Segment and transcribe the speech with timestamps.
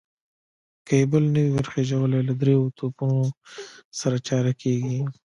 [0.87, 3.19] که يې بل نه وي ور خېژولی، له درېيو توپونو
[3.99, 4.99] سره چاره کېږي.